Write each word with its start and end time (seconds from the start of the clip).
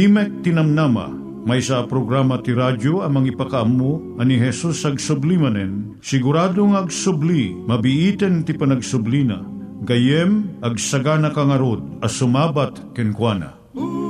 Timek 0.00 0.40
Tinamnama, 0.40 1.12
may 1.44 1.60
sa 1.60 1.84
programa 1.84 2.40
ti 2.40 2.56
radyo 2.56 3.04
amang 3.04 3.28
ipakaamu 3.28 4.16
ani 4.16 4.40
Jesus 4.40 4.80
ag 4.88 4.96
sublimanen, 4.96 6.00
siguradong 6.00 6.72
ag 6.72 6.88
subli, 6.88 7.52
mabiiten 7.52 8.40
ti 8.48 8.56
panagsublina, 8.56 9.44
gayem 9.84 10.56
ag 10.64 10.80
sagana 10.80 11.28
kangarod 11.28 11.84
as 12.00 12.16
sumabat 12.16 12.80
kenkwana. 12.96 13.60
umay 13.76 14.09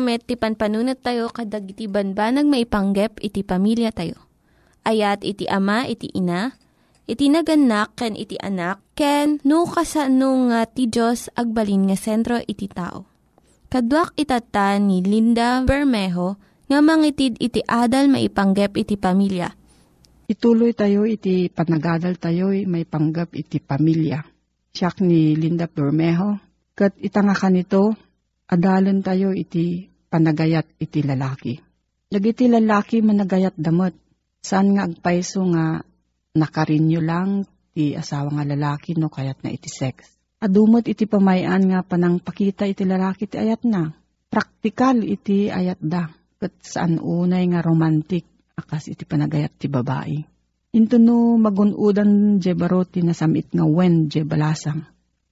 Met, 0.00 0.20
ti 0.24 0.34
panpanunat 0.40 1.04
tayo 1.04 1.28
kadag 1.28 1.68
iti 1.68 1.84
banbanag 1.84 2.48
maipanggep 2.48 3.20
iti 3.20 3.44
pamilya 3.44 3.92
tayo. 3.92 4.16
Ayat 4.88 5.20
iti 5.20 5.44
ama, 5.44 5.84
iti 5.84 6.08
ina, 6.16 6.56
iti 7.04 7.28
naganak, 7.28 7.92
ken 7.92 8.16
iti 8.16 8.40
anak, 8.40 8.80
ken 8.96 9.36
no, 9.44 9.68
kasano 9.68 10.48
nga 10.48 10.64
ti 10.64 10.88
Diyos 10.88 11.28
agbalin 11.36 11.92
nga 11.92 11.96
sentro 12.00 12.40
iti 12.40 12.72
tao. 12.72 13.04
Kaduak 13.68 14.16
itata 14.16 14.80
ni 14.80 15.04
Linda 15.04 15.60
Bermejo 15.60 16.40
nga 16.72 16.80
mangitid 16.80 17.36
iti 17.36 17.60
adal 17.68 18.08
maipanggep 18.08 18.80
iti 18.80 18.96
pamilya. 18.96 19.52
Ituloy 20.28 20.72
tayo 20.72 21.04
iti 21.08 21.48
panagadal 21.52 22.16
tayo 22.16 22.52
may 22.52 22.84
panggap 22.84 23.32
iti 23.32 23.60
pamilya. 23.60 24.24
Siyak 24.72 25.00
ni 25.04 25.36
Linda 25.36 25.68
Bermejo. 25.68 26.40
Kat 26.72 26.96
itanga 26.96 27.34
ka 27.36 27.48
nito, 28.48 28.56
adalan 28.56 29.04
tayo 29.04 29.36
iti 29.36 29.92
panagayat 30.08 30.80
iti 30.80 31.04
lalaki. 31.04 31.60
Dagiti 32.08 32.48
lalaki 32.48 33.04
managayat 33.04 33.52
damot. 33.60 33.92
Saan 34.40 34.72
nga 34.72 34.88
agpaiso 34.88 35.44
nga 35.52 35.84
nakarinyo 36.32 37.04
lang 37.04 37.44
ti 37.76 37.92
asawa 37.92 38.32
nga 38.32 38.48
lalaki 38.48 38.96
no 38.96 39.12
kayat 39.12 39.44
na 39.44 39.52
iti 39.52 39.68
sex. 39.68 40.16
Adumot 40.40 40.86
iti 40.88 41.04
pamayan 41.04 41.68
nga 41.68 41.84
panang 41.84 42.22
pakita 42.22 42.64
iti 42.64 42.88
lalaki 42.88 43.28
ti 43.28 43.36
ayat 43.36 43.68
na. 43.68 43.92
Praktikal 44.32 45.04
iti 45.04 45.52
ayat 45.52 45.82
da. 45.84 46.08
Kat 46.38 46.54
saan 46.62 47.02
unay 47.02 47.44
nga 47.50 47.60
romantic 47.60 48.24
akas 48.56 48.88
iti 48.88 49.04
panagayat 49.04 49.58
ti 49.58 49.66
babae. 49.68 50.22
Into 50.72 50.96
no 50.96 51.36
magunudan 51.36 52.38
je 52.38 52.54
baroti 52.54 53.02
na 53.02 53.12
samit 53.12 53.50
nga 53.52 53.66
wen 53.66 54.08
je 54.08 54.22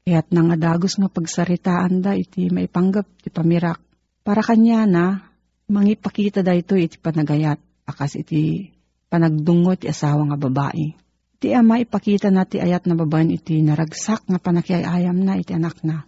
Kaya't 0.06 0.30
nga 0.30 0.54
dagos 0.54 1.02
nga 1.02 1.10
pagsaritaan 1.10 1.98
da 1.98 2.14
iti 2.14 2.46
maipanggap 2.46 3.26
ti 3.26 3.26
pamirak. 3.26 3.82
Para 4.22 4.38
kanya 4.38 4.86
na, 4.86 5.34
mangipakita 5.66 6.46
da 6.46 6.54
ito 6.54 6.78
iti 6.78 6.94
panagayat. 6.94 7.58
Akas 7.90 8.14
iti 8.14 8.70
panagdungo 9.10 9.74
ti 9.74 9.90
asawa 9.90 10.30
nga 10.30 10.38
babae. 10.38 10.94
Iti 11.42 11.50
ama 11.50 11.82
ipakita 11.82 12.30
na 12.30 12.46
ti 12.46 12.62
ayat 12.62 12.86
na 12.86 12.94
babaen 12.94 13.34
iti 13.34 13.58
naragsak 13.66 14.30
nga 14.30 14.38
panakiayayam 14.38 15.26
na 15.26 15.42
iti 15.42 15.50
anak 15.58 15.82
na. 15.82 16.06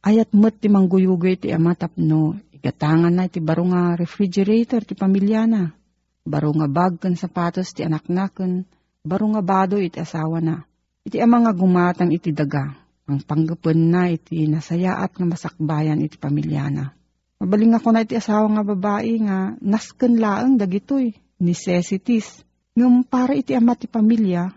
Ayat 0.00 0.32
mo't 0.32 0.56
ti 0.56 0.72
mangguyugoy 0.72 1.36
ti 1.36 1.52
ama 1.52 1.76
tapno. 1.76 2.40
Igatangan 2.48 3.12
na 3.12 3.28
iti 3.28 3.44
baro 3.44 3.68
nga 3.68 3.92
refrigerator 3.92 4.88
ti 4.88 4.96
pamilya 4.96 5.44
na. 5.44 5.68
Baro 6.24 6.48
nga 6.56 6.64
bag 6.64 6.96
kan 6.96 7.12
sapatos 7.12 7.76
ti 7.76 7.84
anak 7.84 8.08
na 8.08 8.24
kan. 8.32 8.64
Baro 9.04 9.28
nga 9.36 9.44
bado 9.44 9.76
iti 9.76 10.00
asawa 10.00 10.40
na. 10.40 10.64
Iti 11.04 11.20
ama 11.20 11.44
nga 11.44 11.52
gumatang 11.52 12.08
iti 12.08 12.32
daga. 12.32 12.83
Ang 13.04 13.20
panggapon 13.20 13.76
na 13.92 14.08
iti 14.08 14.48
nasayaat 14.48 15.12
nga 15.12 15.26
masakbayan 15.28 16.00
iti 16.00 16.16
pamilya 16.16 16.72
na. 16.72 16.84
Mabaling 17.36 17.76
ako 17.76 17.88
na 17.92 18.00
iti 18.00 18.16
asawa 18.16 18.48
nga 18.48 18.64
babae 18.64 19.20
nga 19.20 19.52
nasken 19.60 20.16
laeng 20.16 20.56
dagitoy 20.56 21.12
necessities. 21.36 22.40
Ngum 22.72 23.04
para 23.04 23.36
iti 23.36 23.52
ama 23.52 23.76
ti 23.76 23.86
pamilya, 23.86 24.50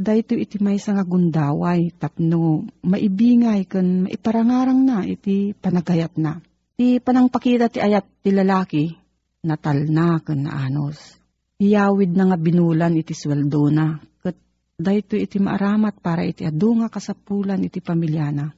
dahito 0.00 0.34
iti 0.34 0.58
maysa 0.58 0.96
nga 0.96 1.04
gundaway 1.06 1.94
tapno 1.94 2.66
maibingay 2.82 3.68
ken 3.68 4.08
maiparangarang 4.08 4.82
na 4.82 5.04
iti 5.06 5.52
panagayat 5.54 6.16
na. 6.18 6.40
Ti 6.74 6.98
panangpakita 6.98 7.70
ti 7.70 7.78
ayat 7.78 8.08
ti 8.24 8.32
lalaki, 8.32 8.90
natal 9.44 9.86
na 9.92 10.18
ken 10.24 10.48
naanos. 10.48 11.20
Iyawid 11.62 12.16
na 12.18 12.32
nga 12.32 12.38
binulan 12.40 12.98
iti 12.98 13.14
sweldo 13.14 13.70
na, 13.70 14.02
dahito 14.82 15.14
iti 15.14 15.38
maaramat 15.38 16.02
para 16.02 16.26
iti 16.26 16.42
adu 16.42 16.82
nga 16.82 16.90
kasapulan 16.90 17.62
iti 17.62 17.78
pamilyana. 17.78 18.50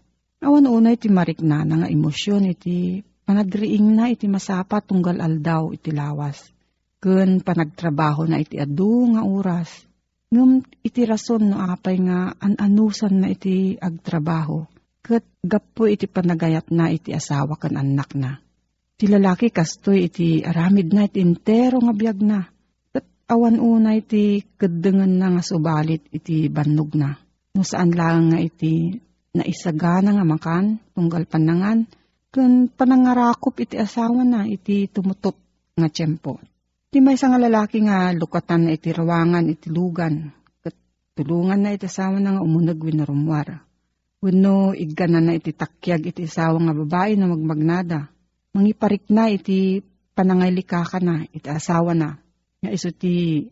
Awan 0.44 0.68
una 0.68 0.92
iti 0.92 1.08
marikna 1.12 1.64
na 1.64 1.84
nga 1.84 1.88
emosyon 1.88 2.48
iti 2.48 3.00
panagriing 3.24 3.96
na 3.96 4.12
iti 4.12 4.28
masapa 4.28 4.80
tunggal 4.84 5.20
aldaw 5.20 5.72
iti 5.72 5.92
lawas. 5.92 6.52
Ken 7.00 7.44
panagtrabaho 7.44 8.24
na 8.24 8.40
iti 8.40 8.56
adu 8.56 9.12
nga 9.16 9.24
oras. 9.24 9.68
Ngem 10.32 10.64
iti 10.80 11.04
rason 11.04 11.52
no 11.52 11.60
apay 11.60 12.00
nga 12.00 12.32
an-anusan 12.40 13.24
na 13.24 13.28
iti 13.28 13.76
agtrabaho. 13.76 14.64
Ket 15.04 15.24
gapo 15.44 15.84
iti 15.84 16.08
panagayat 16.08 16.72
na 16.72 16.88
iti 16.88 17.12
asawa 17.12 17.60
ken 17.60 17.76
anak 17.76 18.16
na. 18.16 18.40
Ti 18.94 19.04
lalaki 19.10 19.52
kastoy 19.52 20.08
iti 20.08 20.40
aramid 20.40 20.92
na 20.96 21.04
iti 21.04 21.20
entero 21.20 21.80
nga 21.84 21.92
biyag 21.92 22.18
na. 22.24 22.40
Awan 23.24 23.56
una 23.56 23.96
iti 23.96 24.44
kedengen 24.60 25.16
na 25.16 25.32
nga 25.32 25.42
subalit 25.42 26.04
iti 26.12 26.52
bannog 26.52 26.92
na. 26.92 27.16
No 27.56 27.64
saan 27.64 27.96
lang 27.96 28.28
nga 28.28 28.38
iti 28.42 28.92
naisagana 29.32 30.12
nga 30.12 30.26
makan, 30.28 30.76
tunggal 30.92 31.24
panangan, 31.24 31.88
ken 32.28 32.68
panangarakop 32.68 33.56
iti 33.64 33.80
asawa 33.80 34.22
na 34.28 34.44
iti 34.44 34.90
tumutop 34.92 35.40
nga 35.72 35.88
tiyempo. 35.88 36.36
Ti 36.92 37.00
may 37.00 37.16
nga 37.16 37.38
lalaki 37.40 37.82
nga 37.82 38.12
lukatan 38.12 38.68
na 38.68 38.70
iti 38.76 38.92
rawangan 38.92 39.50
iti 39.50 39.72
lugan. 39.72 40.28
Kat 40.62 40.76
tulungan 41.16 41.64
na 41.64 41.72
iti 41.72 41.88
asawa 41.88 42.20
na 42.20 42.38
nga 42.38 42.42
umunag 42.44 42.78
winarumwar. 42.78 43.64
Wano 44.20 44.76
igganan 44.76 45.26
na 45.26 45.34
iti 45.34 45.56
takyag 45.56 46.12
iti 46.12 46.28
asawa 46.28 46.60
nga 46.60 46.74
babae 46.76 47.16
na 47.16 47.26
magmagnada. 47.26 48.00
Mangiparik 48.52 49.08
na 49.10 49.32
iti 49.32 49.82
panangaylika 50.12 50.86
na 51.00 51.24
iti 51.32 51.48
asawa 51.50 51.96
na. 51.96 52.23
Nga 52.64 52.72
iso 52.72 52.88
ti 52.96 53.44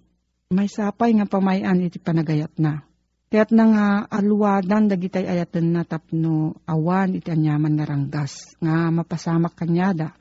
may 0.56 0.72
sapay 0.72 1.12
nga 1.12 1.28
pamayan 1.28 1.84
iti 1.84 2.00
panagayat 2.00 2.56
na. 2.56 2.80
Kaya't 3.28 3.52
na 3.52 3.64
nga 3.68 3.86
alwadan 4.08 4.88
dagitay 4.88 5.28
ayatan 5.28 5.72
na 5.72 5.84
tapno 5.84 6.56
awan 6.68 7.16
iti 7.16 7.28
anyaman 7.28 7.76
nga 7.76 7.88
ranggas 7.88 8.56
nga 8.60 8.88
mapasamak 8.88 9.52
kanyada. 9.52 10.16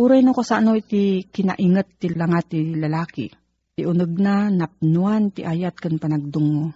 Uray 0.00 0.24
no 0.24 0.32
ko 0.32 0.40
sa 0.40 0.60
ano 0.64 0.72
iti 0.72 1.28
kinaingat 1.28 2.00
ti 2.00 2.12
langat 2.12 2.52
ti 2.52 2.76
lalaki. 2.76 3.28
Ti 3.76 3.84
uneg 3.84 4.12
na 4.16 4.48
napnuan 4.48 5.32
ti 5.32 5.44
ayat 5.44 5.76
kan 5.76 6.00
panagdungo. 6.00 6.72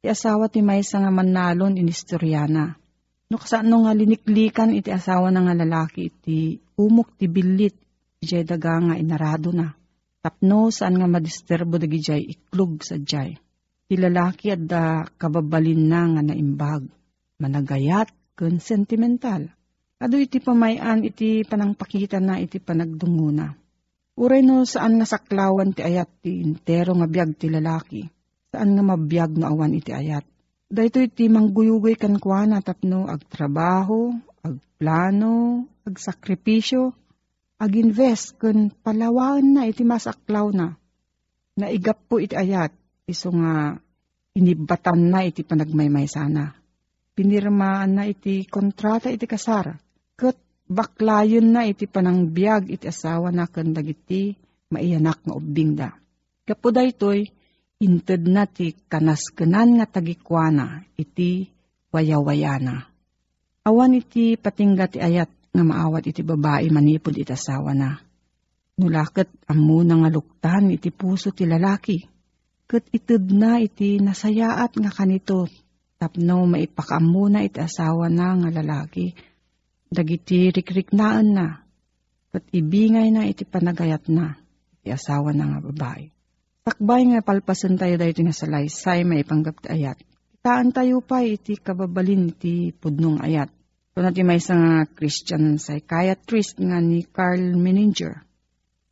Ti 0.00 0.08
asawa 0.08 0.48
ti 0.48 0.64
maysa 0.64 1.00
nga 1.00 1.12
manalon 1.12 1.76
inistoryana. 1.80 2.72
No 3.32 3.36
kasano 3.36 3.84
nga 3.84 3.92
liniklikan 3.92 4.72
iti 4.72 4.88
asawa 4.92 5.28
na 5.28 5.44
nga 5.44 5.56
lalaki 5.56 6.08
iti 6.08 6.60
umok 6.76 7.20
ti 7.20 7.28
bilit 7.28 7.76
iti 8.20 8.36
daga 8.44 8.80
nga 8.80 8.94
inarado 9.00 9.52
na. 9.52 9.79
Tapno 10.20 10.68
saan 10.68 11.00
nga 11.00 11.08
madisterbo 11.08 11.80
dagi 11.80 11.96
jay 11.96 12.20
iklog 12.28 12.84
sa 12.84 13.00
jay. 13.00 13.40
Ti 13.88 13.94
lalaki 13.96 14.52
at 14.52 14.62
da 14.68 15.08
kababalin 15.16 15.88
na 15.88 16.00
nga 16.12 16.22
naimbag. 16.22 16.84
Managayat 17.40 18.12
ken 18.36 18.60
sentimental. 18.60 19.48
Ado 19.96 20.20
iti 20.20 20.36
pamayan 20.40 21.04
iti 21.08 21.40
panangpakita 21.48 22.20
na 22.20 22.36
iti 22.36 22.60
panagdunguna. 22.60 23.48
Uray 24.20 24.44
no 24.44 24.68
saan 24.68 25.00
nga 25.00 25.08
saklawan 25.08 25.72
ti 25.72 25.80
ayat 25.80 26.08
ti 26.20 26.44
intero 26.44 26.92
nga 27.00 27.08
biyag 27.08 27.40
ti 27.40 27.48
lalaki. 27.48 28.04
Saan 28.52 28.76
nga 28.76 28.84
mabiyag 28.84 29.40
no 29.40 29.48
awan 29.48 29.72
iti 29.72 29.96
ayat. 29.96 30.28
Dahito 30.68 31.00
iti 31.00 31.32
mangguyugoy 31.32 31.96
kan 31.96 32.20
kuana 32.20 32.60
tapno 32.60 33.08
agtrabaho, 33.08 34.12
agplano, 34.44 35.64
agsakripisyo, 35.88 36.92
aginvest 37.60 38.40
kun 38.40 38.72
palawaan 38.72 39.52
na 39.52 39.68
iti 39.68 39.84
masaklaw 39.84 40.48
na. 40.50 40.72
Naigap 41.60 42.08
po 42.08 42.16
iti 42.16 42.32
ayat, 42.32 42.72
iso 43.04 43.28
nga 43.36 43.76
inibatan 44.32 45.12
na 45.12 45.20
iti 45.28 45.44
panagmaymay 45.44 46.08
sana. 46.08 46.56
Pinirmaan 47.12 48.00
na 48.00 48.08
iti 48.08 48.48
kontrata 48.48 49.12
iti 49.12 49.28
kasar. 49.28 49.76
Kat 50.16 50.40
baklayon 50.72 51.52
na 51.52 51.68
iti 51.68 51.84
panangbiag 51.84 52.72
iti 52.72 52.88
asawa 52.88 53.28
na 53.28 53.44
kan 53.44 53.76
dagiti 53.76 54.32
maiyanak 54.72 55.20
nga 55.20 55.34
ubing 55.36 55.76
da. 55.76 55.92
Kapo 56.48 56.72
daytoy, 56.72 57.28
inted 57.84 58.24
na 58.24 58.48
ti 58.48 58.72
kanaskenan 58.88 59.76
nga 59.76 59.86
tagikwana 60.00 60.80
iti 60.96 61.44
wayawayana. 61.92 62.88
Awan 63.68 64.00
iti 64.00 64.40
patingga 64.40 64.88
ti 64.88 64.98
ayat 65.02 65.28
nga 65.50 65.62
maawat 65.66 66.06
iti 66.06 66.22
babae 66.22 66.70
manipod 66.70 67.18
iti 67.18 67.34
asawa 67.34 67.74
na. 67.74 67.98
Nulaket 68.80 69.28
amu 69.50 69.82
nga 69.84 70.08
luktan 70.08 70.70
iti 70.72 70.88
puso 70.94 71.34
ti 71.34 71.44
lalaki. 71.44 71.98
Kat 72.70 72.86
ited 72.94 73.34
na 73.34 73.58
iti 73.58 73.98
nasayaat 73.98 74.78
nga 74.78 74.90
kanito 74.94 75.50
tapno 76.00 76.48
maipakaamu 76.48 77.24
na 77.28 77.44
iti 77.44 77.60
asawa 77.60 78.08
na 78.08 78.38
nga 78.40 78.50
lalaki. 78.62 79.12
Dagiti 79.90 80.54
rikriknaan 80.54 81.28
na. 81.34 81.46
Kat 82.30 82.46
ibingay 82.54 83.10
na 83.10 83.26
iti 83.26 83.42
panagayat 83.42 84.06
na 84.06 84.38
iti 84.80 84.88
asawa 84.94 85.34
na 85.34 85.50
nga 85.50 85.60
babae. 85.60 86.08
Takbay 86.62 87.02
nga 87.10 87.20
palpasan 87.26 87.74
tayo 87.74 87.98
dahito 87.98 88.22
nga 88.22 88.32
salaysay 88.32 89.02
maipanggap 89.02 89.60
ti 89.60 89.68
ayat. 89.74 89.98
Taan 90.40 90.72
tayo 90.72 91.04
pa 91.04 91.20
iti 91.20 91.60
kababalin 91.60 92.32
iti 92.32 92.72
pudnong 92.72 93.20
ayat. 93.20 93.52
Ito 94.00 94.08
natin 94.08 94.32
may 94.32 94.40
isang 94.40 94.64
Christian 94.96 95.60
psychiatrist 95.60 96.56
nga 96.56 96.80
ni 96.80 97.04
Carl 97.04 97.52
Menninger. 97.52 98.24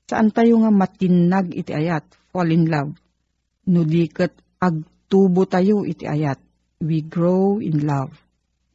Saan 0.04 0.28
tayo 0.28 0.60
nga 0.60 0.68
matinag 0.68 1.48
iti 1.56 1.72
ayat, 1.72 2.04
fall 2.28 2.52
in 2.52 2.68
love. 2.68 2.92
Nudikat 3.72 4.36
agtubo 4.60 5.48
tayo 5.48 5.88
iti 5.88 6.04
ayat, 6.04 6.36
we 6.84 7.00
grow 7.00 7.56
in 7.56 7.88
love. 7.88 8.12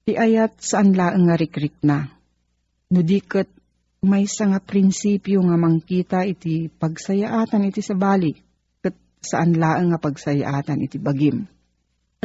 Ti 0.09 0.17
ayat 0.17 0.57
saan 0.57 0.97
laang 0.97 1.29
nga 1.29 1.37
rikrik 1.37 1.77
na. 1.85 2.09
Nudikat 2.89 3.53
may 4.01 4.25
nga 4.25 4.57
prinsipyo 4.57 5.37
nga 5.45 5.53
mangkita 5.53 6.25
iti 6.25 6.65
pagsayaatan 6.65 7.69
iti 7.69 7.85
sabali, 7.85 8.33
kat 8.81 8.97
saan 9.21 9.53
laang 9.53 9.93
nga 9.93 10.01
pagsayaatan 10.01 10.81
iti 10.81 10.97
bagim. 10.97 11.45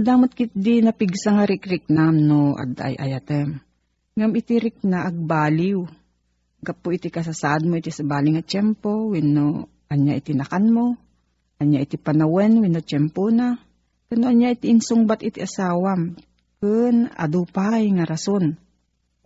Adamot 0.00 0.32
kit 0.32 0.48
di 0.56 0.80
napigsa 0.80 1.36
nga 1.36 1.44
rikrik 1.44 1.92
nam 1.92 2.16
no 2.16 2.56
aday 2.56 2.96
ayatem. 2.96 3.67
Ngam 4.18 4.34
iti 4.34 4.58
rik 4.58 4.82
na 4.82 5.06
agbaliw. 5.06 5.86
Gapo 6.58 6.90
iti 6.90 7.06
kasasad 7.06 7.62
mo 7.62 7.78
iti 7.78 7.94
sabali 7.94 8.34
nga 8.34 8.42
tiyempo, 8.42 9.14
wenno 9.14 9.70
anya 9.86 10.18
iti 10.18 10.34
nakan 10.34 10.66
mo, 10.74 10.86
anya 11.62 11.78
iti 11.78 11.94
panawen 11.94 12.58
wenno 12.58 12.82
tiyempo 12.82 13.30
na, 13.30 13.54
kano 14.10 14.24
anya 14.26 14.50
iti 14.50 14.66
insungbat 14.74 15.22
iti 15.22 15.38
asawam, 15.38 16.18
kun 16.58 17.06
adupay 17.14 17.86
nga 17.94 18.02
rason 18.10 18.58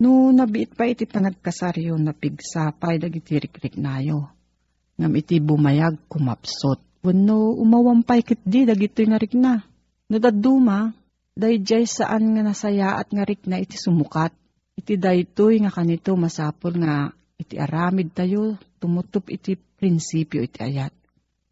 No, 0.03 0.35
nabiit 0.35 0.75
pa 0.75 0.83
iti 0.89 1.07
panagkasaryo 1.07 1.95
na 1.95 2.11
pigsapay 2.11 2.99
dagiti 2.99 3.39
rikrik 3.39 3.79
nayo. 3.79 4.35
Ngam 4.99 5.13
iti 5.15 5.39
bumayag 5.39 5.95
kumapsot. 6.11 6.81
Wano 7.07 7.55
umawampay 7.55 8.19
kit 8.19 8.43
di 8.43 8.67
dagito 8.67 8.99
nga 9.07 9.15
rikna. 9.15 9.63
No 10.11 10.19
daduma, 10.19 10.91
dayjay 11.39 11.87
saan 11.87 12.35
nga 12.35 12.43
nasaya 12.43 12.99
at 12.99 13.15
nga 13.15 13.23
rikna 13.23 13.63
iti 13.63 13.79
sumukat. 13.79 14.35
Iti 14.73 14.97
daytoy 14.97 15.61
nga 15.61 15.71
kanito 15.71 16.17
masapol 16.17 16.73
nga 16.81 17.13
iti 17.37 17.55
aramid 17.61 18.09
tayo 18.13 18.57
tumutup 18.81 19.29
iti 19.29 19.53
prinsipyo 19.55 20.41
iti 20.41 20.59
ayat. 20.65 20.93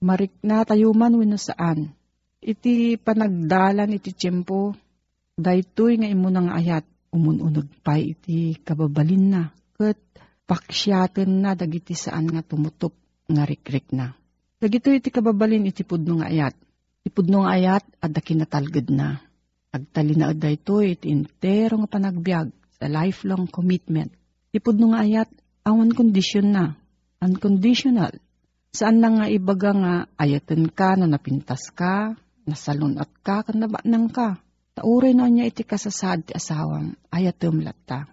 Marikna 0.01 0.66
tayo 0.66 0.90
man 0.98 1.13
wano 1.13 1.38
saan. 1.38 1.94
Iti 2.42 2.98
panagdalan 2.98 3.94
iti 3.94 4.18
tiyempo, 4.18 4.74
daytoy 5.38 6.01
nga 6.01 6.10
imo 6.10 6.34
nga 6.34 6.58
ayat 6.58 6.86
umununod 7.13 7.70
pa 7.86 8.01
iti 8.01 8.58
kababalin 8.66 9.25
na. 9.30 9.44
Kat 9.78 10.01
paksyaten 10.50 11.46
na 11.46 11.54
dagiti 11.54 11.94
saan 11.94 12.25
nga 12.34 12.42
tumutop 12.42 12.98
nga 13.30 13.46
rikrik 13.46 13.94
na. 13.94 14.18
Dagito 14.58 14.90
iti 14.90 15.13
kababalin 15.13 15.70
iti 15.70 15.86
pudno 15.86 16.18
nga 16.18 16.34
ayat. 16.34 16.58
Iti 17.06 17.10
pudno 17.13 17.46
nga 17.46 17.54
ayat 17.54 17.86
at 18.01 18.13
kinatalgad 18.18 18.90
na. 18.90 19.22
Agtali 19.70 20.18
na 20.18 20.34
ito 20.34 20.82
iti 20.82 21.13
intero 21.13 21.78
nga 21.82 21.90
panagbiag 21.90 22.61
sa 22.81 22.89
lifelong 22.89 23.45
commitment. 23.45 24.09
Iti 24.50 24.57
pudno 24.57 24.97
nga 24.97 25.05
ayat 25.05 25.29
awan 25.61 25.93
condition 25.93 26.50
na. 26.50 26.73
Unconditional. 27.21 28.17
Saan 28.73 28.97
na 28.97 29.13
nga 29.13 29.25
ibaga 29.29 29.69
nga 29.77 29.93
ayaten 30.17 30.65
ka 30.73 30.97
no 30.97 31.05
napintas 31.05 31.69
ka, 31.69 32.17
nasalun 32.50 32.97
at 32.97 33.13
ka, 33.21 33.45
kanabanang 33.45 34.09
ka 34.09 34.41
Tauray 34.71 35.11
no 35.11 35.27
niya 35.27 35.51
iti 35.51 35.67
kasasad 35.67 36.23
ti 36.23 36.31
asawam, 36.31 36.95
ayat 37.11 37.35
tumlatta. 37.35 38.07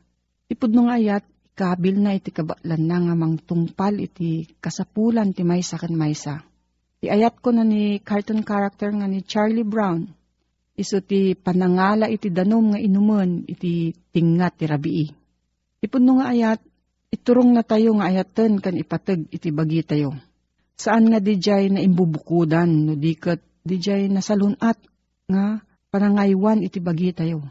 Ipod 0.50 0.74
nung 0.74 0.90
ayat, 0.90 1.22
ikabil 1.54 2.02
na 2.02 2.18
iti 2.18 2.34
kabalan 2.34 2.82
na 2.82 2.96
nga 2.98 3.14
mangtungpal 3.14 3.94
iti 4.02 4.58
kasapulan 4.58 5.30
ti 5.30 5.46
maysa 5.46 5.78
kan 5.78 5.94
maysa. 5.94 6.42
Ti 6.98 7.06
ayat 7.14 7.38
ko 7.38 7.54
na 7.54 7.62
ni 7.62 8.02
cartoon 8.02 8.42
character 8.42 8.90
nga 8.90 9.06
ni 9.06 9.22
Charlie 9.22 9.66
Brown, 9.66 10.10
iso 10.78 11.02
ti 11.02 11.34
panangala 11.34 12.06
iti 12.06 12.30
danom 12.30 12.72
nga 12.72 12.78
inuman 12.78 13.42
iti 13.50 13.90
tingat 14.14 14.62
ti 14.62 14.64
rabii. 14.70 15.06
Ipod 15.82 16.02
nung 16.02 16.22
ayat, 16.22 16.62
iturong 17.10 17.50
na 17.50 17.66
tayo 17.66 17.98
nga 17.98 18.06
ayaten 18.06 18.62
kan 18.62 18.78
ipatag 18.78 19.26
iti 19.34 19.50
bagi 19.50 19.82
tayo. 19.82 20.14
Saan 20.78 21.10
nga 21.10 21.18
dijay 21.18 21.74
na 21.74 21.82
imbubukudan 21.82 22.86
no 22.86 22.94
dikat 22.94 23.42
dijay 23.66 24.06
na 24.06 24.22
salunat 24.22 24.78
nga 25.26 25.58
panangaywan 25.90 26.62
iti 26.62 26.78
bagi 26.78 27.10
tayo. 27.10 27.42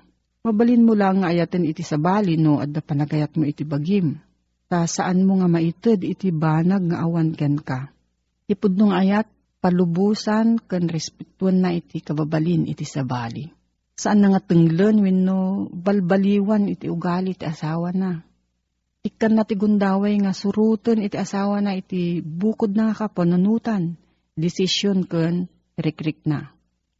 Mabalin 0.47 0.87
mo 0.87 0.95
lang 0.95 1.27
nga 1.27 1.35
ayaten 1.35 1.67
iti 1.67 1.83
sabali 1.83 2.39
no 2.39 2.63
adda 2.63 2.79
panagayat 2.79 3.35
mo 3.35 3.43
iti 3.43 3.67
bagim. 3.67 4.15
Ta 4.71 4.87
saan 4.87 5.27
mo 5.27 5.39
nga 5.43 5.51
maited 5.51 6.07
iti 6.07 6.31
banag 6.31 6.87
nga 6.87 7.03
awan 7.03 7.35
ken 7.35 7.59
ka. 7.59 7.91
Ipudnong 8.47 8.95
ayat 8.95 9.27
palubusan 9.61 10.61
ken 10.61 10.87
respetuan 10.87 11.61
na 11.65 11.73
iti 11.73 11.99
kababalin 11.99 12.69
iti 12.69 12.85
sabali. 12.85 13.49
Saan 13.97 14.21
na 14.21 14.29
nga 14.29 14.41
tenglen 14.45 15.01
wenno 15.01 15.65
balbaliwan 15.73 16.69
iti 16.69 16.85
ugali 16.85 17.33
iti 17.33 17.49
asawa 17.49 17.89
na. 17.91 18.21
Ikan 19.01 19.33
na 19.33 19.43
ti 19.47 19.57
gundaway 19.57 20.13
nga 20.21 20.37
suruten 20.37 21.01
iti 21.01 21.17
asawa 21.17 21.63
na 21.65 21.73
iti 21.73 22.21
bukod 22.21 22.77
na 22.77 22.93
nga 22.93 23.09
kapanunutan. 23.09 23.97
Desisyon 24.37 25.09
ken 25.09 25.49
rikrik 25.81 26.21
na. 26.29 26.53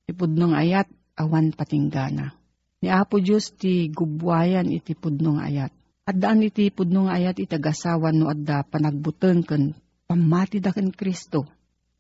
Ipudnong 0.10 0.58
ayat 0.58 0.90
awan 1.14 1.54
patinggana. 1.54 2.34
Ni 2.82 2.94
Apo 2.94 3.18
Diyos 3.18 3.54
ti 3.58 3.90
gubwayan 3.90 4.70
iti 4.70 4.94
pudnong 4.94 5.42
ayat. 5.42 5.74
At 6.08 6.16
daan 6.18 6.46
iti 6.46 6.70
pudnong 6.70 7.10
ayat 7.10 7.42
itagasawan 7.42 8.16
no 8.16 8.30
adda 8.32 8.64
panagbuteng 8.64 9.44
ken 9.44 9.76
pamati 10.08 10.64
da 10.64 10.72
ken 10.72 10.94
Kristo. 10.94 11.57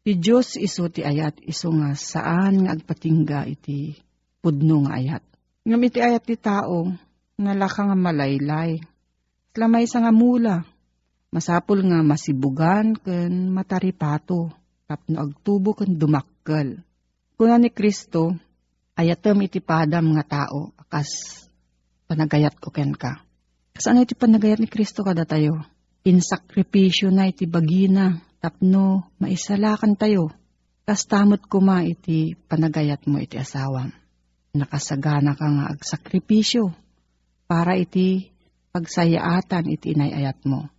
Ti 0.07 0.15
Diyos 0.15 0.55
iso 0.55 0.87
ti 0.87 1.03
ayat 1.03 1.43
iso 1.43 1.67
nga 1.67 1.91
saan 1.91 2.63
nga 2.63 2.79
agpatingga 2.79 3.43
iti 3.43 3.91
pudnong 4.39 4.87
ayat. 4.87 5.19
Ngam 5.67 5.83
iti 5.83 5.99
ayat 5.99 6.23
ti 6.23 6.39
tao 6.39 6.87
nalaka 7.35 7.91
nga 7.91 7.97
malaylay. 7.99 8.79
Lamay 9.51 9.83
sa 9.83 9.99
nga 9.99 10.15
mula. 10.15 10.63
Masapul 11.27 11.83
nga 11.91 11.99
masibugan 12.07 12.95
ken 12.95 13.51
mataripato 13.51 14.47
tapno 14.87 15.27
agtubo 15.27 15.75
ken 15.75 15.99
dumakkel. 15.99 16.79
Kuna 17.35 17.59
ni 17.59 17.67
Kristo, 17.67 18.31
ayatem 18.95 19.43
iti 19.43 19.59
padam 19.59 20.15
nga 20.15 20.23
tao, 20.23 20.71
akas 20.87 21.43
panagayat 22.07 22.55
ko 22.63 22.71
ken 22.71 22.95
ka. 22.95 23.27
Saan 23.75 23.99
iti 23.99 24.15
panagayat 24.15 24.63
ni 24.63 24.71
Kristo 24.71 25.03
kada 25.03 25.27
tayo? 25.27 25.67
Insakripisyo 26.07 27.11
na 27.11 27.27
iti 27.27 27.43
bagina, 27.43 28.23
tapno 28.41 29.11
maisalakan 29.21 29.97
tayo. 29.97 30.33
Kastamot 30.87 31.43
kuma 31.51 31.83
iti 31.83 32.33
panagayat 32.47 33.03
mo 33.11 33.19
iti 33.19 33.35
asawam. 33.35 33.91
Nakasagana 34.55 35.35
ka 35.35 35.47
nga 35.51 35.65
agsakripisyo 35.75 36.71
para 37.45 37.75
iti 37.75 38.31
pagsayaatan 38.71 39.67
iti 39.67 39.91
inayayat 39.91 40.47
mo. 40.47 40.71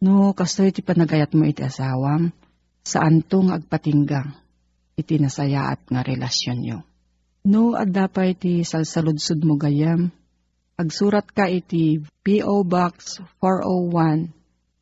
No, 0.00 0.32
kasto 0.32 0.64
iti 0.64 0.80
panagayat 0.80 1.34
mo 1.34 1.44
iti 1.44 1.60
asawam, 1.60 2.30
saan 2.86 3.20
to 3.20 3.42
nga 3.44 3.58
agpatinggang 3.58 4.32
iti 4.98 5.18
nasayaat 5.18 5.90
nga 5.90 6.00
relasyon 6.00 6.58
nyo. 6.62 6.78
No, 7.46 7.74
adda 7.74 8.10
pa 8.10 8.26
iti 8.26 8.66
salsaludsud 8.66 9.42
mo 9.46 9.54
gayam. 9.58 10.10
Agsurat 10.78 11.26
ka 11.26 11.50
iti 11.50 11.98
P.O. 12.22 12.62
Box 12.62 13.18
401, 13.42 14.30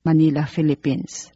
Manila, 0.05 0.45
Philippines. 0.45 1.36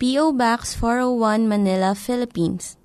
P.O. 0.00 0.32
Box 0.32 0.72
401 0.80 1.44
Manila, 1.44 1.92
Philippines. 1.92 2.80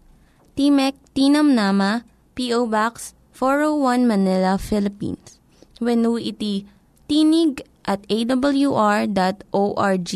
Timek 0.59 0.99
Tinam 1.15 1.55
Nama, 1.55 2.03
P.O. 2.35 2.67
Box 2.67 3.15
401 3.31 4.03
Manila, 4.03 4.59
Philippines. 4.59 5.39
When 5.79 6.03
iti 6.19 6.67
tinig 7.07 7.63
at 7.87 8.03
awr.org. 8.11 10.11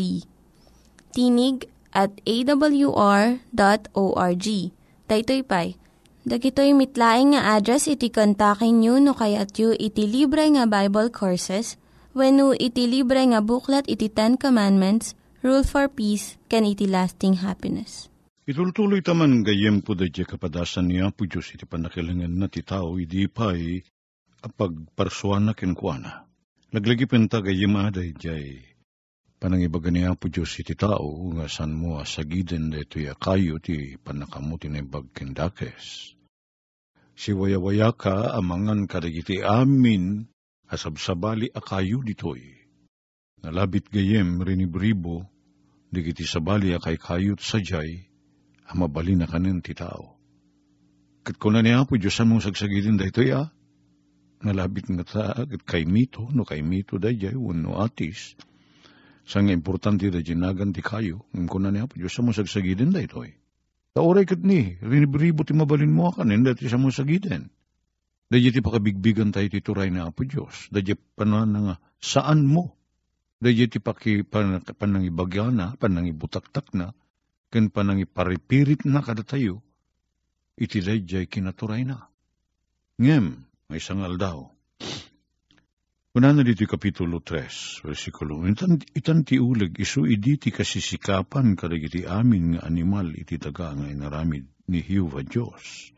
Tinig 1.16 1.56
at 1.96 2.12
awr.org. 2.28 3.40
Daytoy 5.08 5.42
pa'y 5.42 5.80
Dagitoy 6.20 6.76
mitlaing 6.76 7.32
nga 7.32 7.56
address 7.56 7.88
iti 7.88 8.12
kontakin 8.12 8.84
nyo 8.84 9.00
no 9.00 9.16
kayat 9.16 9.56
yu 9.56 9.72
iti 9.72 10.04
libre 10.04 10.44
nga 10.52 10.68
Bible 10.68 11.08
Courses 11.08 11.80
when 12.12 12.36
iti 12.60 12.84
libre 12.84 13.24
nga 13.24 13.40
buklat 13.40 13.88
iti 13.88 14.12
Ten 14.12 14.36
Commandments, 14.36 15.16
Rule 15.40 15.64
for 15.64 15.88
Peace, 15.88 16.36
can 16.52 16.68
iti 16.68 16.84
lasting 16.84 17.40
happiness. 17.40 18.12
Itultuloy 18.44 19.00
taman 19.00 19.40
gayem 19.40 19.80
po 19.80 19.96
da 19.96 20.04
kapadasan 20.04 20.92
niya 20.92 21.08
po 21.16 21.24
Diyos 21.24 21.56
iti 21.56 21.64
panakilangan 21.64 22.28
na 22.28 22.44
ti 22.52 22.60
tao 22.60 23.00
idi 23.00 23.24
pa'y 23.24 23.80
apagparsuan 24.44 25.48
na 25.48 25.56
kinkwana. 25.56 26.28
Laglagi 26.76 27.08
penta 27.08 27.40
gayem 27.40 27.72
aday 27.72 28.12
jay 28.20 28.60
panangibaga 29.40 29.88
niya 29.88 30.12
po 30.12 30.28
Diyos 30.28 30.52
iti 30.60 30.76
tao 30.76 31.32
nga 31.32 31.48
san 31.48 31.72
mo 31.72 31.96
asagiden 31.96 32.68
da 32.68 32.84
ito 32.84 33.00
kayo 33.16 33.56
ti 33.64 33.96
panakamuti 33.96 34.68
na 34.68 34.84
ibagkindakes. 34.84 36.12
Si 37.16 37.32
wayawaya 37.32 37.96
ka 37.96 38.36
amangan 38.36 38.84
kadagiti 38.84 39.40
amin 39.40 40.28
asabsabali 40.68 41.48
akayo 41.48 42.04
ditoy. 42.04 42.59
Nalabit 43.40 43.88
gayem 43.88 44.40
rinibribo 44.44 45.24
di 45.88 46.04
kiti 46.04 46.28
sabali 46.28 46.76
kay 46.76 47.00
kayot 47.00 47.40
sajay, 47.40 48.04
ang 48.68 48.78
mabali 48.84 49.16
na 49.16 49.26
kanin 49.26 49.64
ti 49.64 49.74
tao. 49.74 50.20
Kat 51.24 51.36
ko 51.40 51.52
na 51.52 51.64
niya 51.64 51.84
po, 51.84 51.96
Diyos 51.96 52.20
mong 52.22 52.44
sagsagilin 52.44 53.00
da 53.00 53.08
ito 53.08 53.20
ya, 53.24 53.48
nalabit 54.44 54.88
nga 54.92 55.04
ta, 55.04 55.24
kat 55.44 55.62
kay 55.66 55.82
mito, 55.84 56.28
no 56.30 56.44
kay 56.46 56.62
mito 56.62 56.96
da 56.96 57.12
jay, 57.12 57.34
no 57.34 57.80
atis, 57.80 58.38
sa 59.24 59.42
nga 59.42 59.52
importante 59.52 60.08
da 60.08 60.22
jinagan 60.22 60.72
ti 60.72 60.80
kayo, 60.80 61.28
ng 61.34 61.48
ko 61.48 61.58
na 61.60 61.72
niya 61.72 61.88
po, 61.88 61.98
Diyos 61.98 62.14
mong 62.20 62.36
sagsagilin 62.36 62.92
da 62.92 63.00
ito 63.02 63.20
eh. 63.26 63.36
Ta 63.90 64.06
oray 64.06 64.22
kat 64.22 64.40
ni, 64.46 64.78
rinibribo 64.78 65.42
ti 65.42 65.52
mabalin 65.52 65.90
mo 65.90 66.14
kanin, 66.14 66.46
dati 66.46 66.70
sa 66.70 66.78
mong 66.78 66.94
sagilin. 66.94 67.50
Dadya 68.30 68.54
ti 68.54 68.62
pakabigbigan 68.62 69.34
tayo 69.34 69.50
ti 69.50 69.58
turay 69.58 69.90
na 69.90 70.06
Apo 70.06 70.22
Diyos. 70.22 70.70
Dadya 70.70 70.94
panan 71.18 71.50
nga 71.50 71.74
saan 71.98 72.46
mo. 72.46 72.78
Dadya 73.40 73.72
ti 73.72 73.80
paki 73.80 74.20
pan, 74.28 74.60
panangibagya 74.60 75.48
na, 75.48 75.72
panangibutaktak 75.80 76.76
na, 76.76 76.92
ken 77.48 77.72
panangiparipirit 77.72 78.84
na 78.84 79.00
kada 79.00 79.24
tayo. 79.24 79.64
Iti 80.60 80.84
dadya 80.84 81.24
kinaturay 81.24 81.88
na. 81.88 82.12
Ngem, 83.00 83.48
may 83.72 83.80
sangal 83.80 84.20
daw. 84.20 84.52
Una 86.10 86.36
na 86.36 86.44
dito 86.44 86.68
kapitulo 86.68 87.24
3, 87.24 87.86
versikulo. 87.86 88.44
Itan, 88.44 88.76
itan 88.92 89.24
ti 89.24 89.40
uleg, 89.40 89.78
isu 89.78 90.04
idi 90.04 90.36
ti 90.36 90.52
kasisikapan 90.52 91.56
kadagiti 91.56 92.04
amin 92.04 92.58
nga 92.58 92.66
animal 92.68 93.14
iti 93.16 93.40
taga 93.40 93.72
nga 93.72 93.88
inaramid 93.88 94.44
ni 94.68 94.84
Hiuva 94.84 95.24
Diyos. 95.24 95.94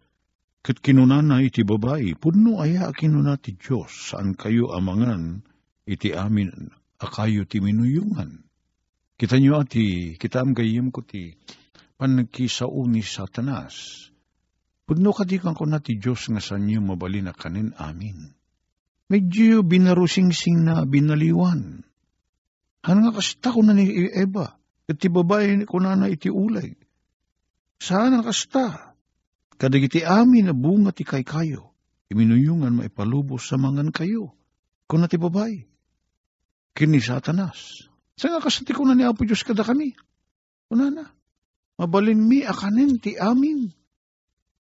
Kat 0.62 0.78
kinunana 0.78 1.42
iti 1.42 1.66
babae, 1.66 2.14
puno 2.14 2.62
aya 2.62 2.92
kinuna 2.94 3.34
ti 3.34 3.58
Diyos, 3.58 4.14
saan 4.14 4.38
kayo 4.38 4.70
amangan, 4.70 5.42
iti 5.88 6.14
amin, 6.14 6.70
akayo 7.02 7.44
ti 7.44 7.58
minuyungan. 7.58 8.42
Kita 9.18 9.38
nyo 9.38 9.62
ati, 9.62 10.18
kita 10.18 10.42
am 10.42 10.54
gayem 10.54 10.90
ko 10.90 11.02
ti, 11.02 11.34
panagkisao 11.98 12.82
ni 12.90 13.02
satanas. 13.06 14.08
Puno 14.82 15.14
ka 15.14 15.22
di 15.22 15.38
kang 15.38 15.54
kuna 15.54 15.78
ti 15.78 15.94
Diyos 15.98 16.26
nga 16.26 16.42
sa 16.42 16.58
niyo 16.58 16.82
mabali 16.82 17.22
na 17.22 17.30
kanin 17.30 17.70
amin. 17.78 18.34
Medyo 19.06 19.62
binarusing-sing 19.62 20.66
na 20.66 20.82
binaliwan. 20.82 21.86
Ano 22.82 22.98
nga 23.06 23.12
kasta 23.14 23.54
ko 23.54 23.62
na 23.62 23.78
ni 23.78 24.10
Eva, 24.10 24.58
at 24.90 24.96
ti 24.98 25.06
babae 25.06 25.62
ko 25.70 25.78
na 25.78 25.94
na 25.94 26.10
iti 26.10 26.26
ulay. 26.26 26.74
Saan 27.78 28.18
ang 28.18 28.26
kasta? 28.26 28.94
Kadagiti 29.54 30.02
amin 30.02 30.50
na 30.50 30.54
bunga 30.54 30.90
ti 30.90 31.06
kay 31.06 31.22
kayo, 31.22 31.70
iminuyungan 32.10 32.82
maipalubos 32.82 33.46
sa 33.46 33.54
mangan 33.54 33.94
kayo, 33.94 34.34
kung 34.90 35.06
ti 35.06 35.14
babay. 35.14 35.71
Kini 36.72 37.00
satanas. 37.04 37.88
Sa 38.16 38.32
nga 38.32 38.40
kasati 38.40 38.72
ko 38.72 38.84
na 38.88 38.96
ni 38.96 39.04
Apo 39.04 39.24
Diyos 39.28 39.44
kada 39.44 39.64
kami. 39.64 39.92
Kuna 40.68 40.88
na. 40.88 41.04
Mabalin 41.76 42.20
mi 42.20 42.44
akanin 42.44 42.96
ti 43.00 43.16
amin. 43.16 43.72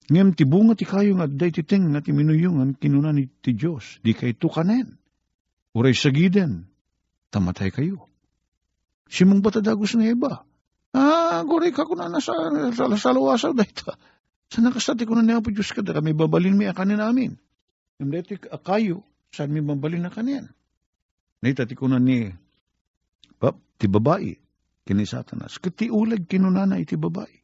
Ngem 0.05 0.37
ti 0.37 0.45
bunga 0.45 0.77
ti 0.77 0.85
kayo 0.85 1.17
nga 1.17 1.25
agday 1.25 1.49
ti 1.49 1.65
ting 1.65 1.89
na 1.89 2.05
ti 2.05 2.13
minuyungan 2.13 2.77
kinuna 2.77 3.17
ti 3.41 3.57
Diyos. 3.57 4.05
Di 4.05 4.13
kay 4.13 4.37
tukanen. 4.37 5.01
Uray 5.73 5.97
sagiden. 5.97 6.69
Tamatay 7.33 7.73
kayo. 7.73 8.09
Simong 9.09 9.41
batadagos 9.41 9.97
nga 9.97 10.05
iba. 10.05 10.33
Ah, 10.95 11.43
goray 11.43 11.75
ka 11.75 11.89
kuna 11.89 12.07
na 12.07 12.21
sa, 12.23 12.37
sa, 12.71 12.85
sa 12.95 13.11
lawasaw 13.11 13.57
dahita. 13.57 13.97
Sa 14.53 14.63
nakasati 14.63 15.09
ko 15.09 15.17
na 15.19 15.25
niya 15.25 15.43
po 15.43 15.51
Diyos 15.51 15.73
kada 15.73 15.97
kami 15.97 16.13
babalin 16.13 16.55
mi 16.55 16.69
akanin 16.69 17.01
namin. 17.01 17.35
Yung 17.99 18.11
dati 18.13 18.39
kayo, 18.39 19.03
saan 19.33 19.51
mi 19.51 19.65
babalin 19.65 20.07
na 20.07 20.13
kanin? 20.13 20.53
Naitati 21.45 21.77
ko 21.77 21.93
na 21.93 22.01
ni 22.01 22.25
pap, 23.37 23.61
ti 23.77 23.85
babae, 23.85 24.33
kini 24.89 25.05
satanas. 25.05 25.61
Kati 25.61 25.93
ulag 25.93 26.25
kinunana 26.25 26.81
iti 26.81 26.97
babae. 26.97 27.37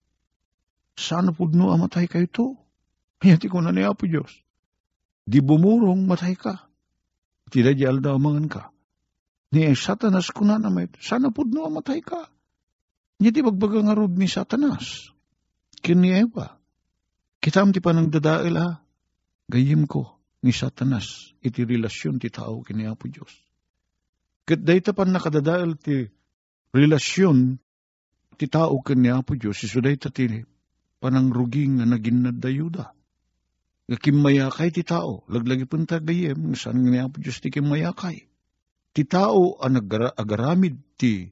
Sana 0.97 1.37
po 1.37 1.45
no 1.53 1.69
amatay 1.69 2.09
kayo 2.09 2.25
to? 2.33 2.47
Hayati 3.21 3.53
ko 3.53 3.61
na 3.61 3.77
niya 3.77 3.93
po 3.93 4.09
Diyos. 4.09 4.33
Di 5.29 5.45
bumurong 5.45 6.09
matay 6.09 6.33
ka. 6.33 6.73
Tila 7.53 7.77
di 7.77 7.85
alda 7.85 8.17
amangan 8.17 8.49
ka. 8.49 8.63
Ni 9.53 9.69
satanas 9.77 10.33
ko 10.33 10.49
na 10.49 10.57
naman, 10.57 10.89
sana 10.97 11.29
po 11.29 11.45
no 11.45 11.69
amatay 11.69 12.01
ka. 12.01 12.33
Di 13.21 13.45
magbagang 13.45 13.93
arod 13.93 14.17
ni 14.17 14.25
satanas. 14.25 15.13
Kini 15.85 16.17
Eva. 16.17 16.57
Kitam 17.37 17.69
ti 17.69 17.85
panang 17.85 18.09
dadail 18.09 18.57
ha. 18.57 18.81
Gayim 19.45 19.85
ko 19.85 20.17
ni 20.41 20.57
satanas 20.57 21.37
iti 21.45 21.69
relasyon 21.69 22.17
ti 22.17 22.33
tao 22.33 22.65
kini 22.65 22.89
Apo 22.89 23.05
Diyos. 23.05 23.50
Kat 24.51 24.67
dayta 24.67 24.91
pan 24.91 25.15
nakadadail 25.15 25.79
ti 25.79 26.11
relasyon 26.75 27.55
ti 28.35 28.51
tao 28.51 28.83
kini 28.83 29.15
Apo 29.15 29.39
Diyos 29.39 29.63
iso 29.63 29.79
dayta 29.79 30.11
ti 30.11 30.27
panang 30.99 31.31
ruging 31.31 31.79
nga 31.79 31.87
naging 31.87 32.27
nadayuda. 32.27 32.91
Kimayakay 33.91 34.75
ti 34.75 34.83
tao, 34.83 35.23
laglagi 35.31 35.71
punta 35.71 36.03
gayem, 36.03 36.59
saan 36.59 36.83
nga 36.83 36.91
ni 36.91 36.99
Apo 36.99 37.23
Diyos 37.23 37.39
ti 37.39 37.55
kimayakay. 37.55 38.27
Ti 38.91 39.03
tao 39.07 39.55
ang 39.63 39.79
agaramid 40.19 40.99
ti 40.99 41.31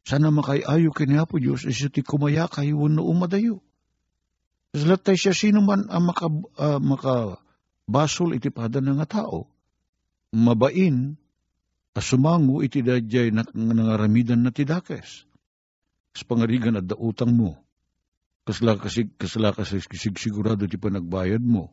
sana 0.00 0.32
makayayo 0.32 0.96
kini 0.96 1.20
Apo 1.20 1.36
Diyos 1.36 1.68
iso 1.68 1.92
ti 1.92 2.00
kumayakay 2.00 2.72
wano 2.72 3.04
umadayo. 3.04 3.60
Latay 4.72 5.20
siya 5.20 5.36
sino 5.36 5.60
man 5.60 5.92
ang 5.92 6.08
maka, 6.08 6.32
uh, 6.32 6.80
makabasol 6.80 8.32
iti 8.32 8.48
pada 8.48 8.80
nga 8.80 9.04
tao. 9.04 9.44
Mabain, 10.32 11.20
asumango 11.96 12.60
iti 12.60 12.84
dadyay 12.84 13.32
na, 13.32 13.48
nangaramidan 13.56 14.44
na 14.44 14.52
tidakes. 14.52 15.24
Sa 16.12 16.24
pangarigan 16.28 16.76
at 16.76 16.84
dautang 16.84 17.32
mo. 17.32 17.56
Kasla 18.46 18.78
kasi 18.78 19.10
kasla 19.16 19.50
kasi 19.56 19.82
sigurado 20.20 20.68
ti 20.68 20.76
panagbayad 20.78 21.42
mo. 21.42 21.72